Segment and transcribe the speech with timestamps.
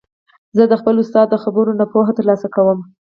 [0.57, 2.79] زه د خپل استاد د خبرو نه پوهه تر لاسه کوم.